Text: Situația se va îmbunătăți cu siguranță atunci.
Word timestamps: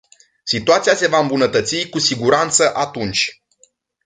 Situația 0.43 0.95
se 0.95 1.07
va 1.07 1.17
îmbunătăți 1.19 1.89
cu 1.89 1.99
siguranță 1.99 2.71
atunci. 2.75 3.41